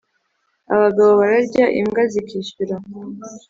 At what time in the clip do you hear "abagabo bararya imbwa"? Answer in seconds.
0.73-2.01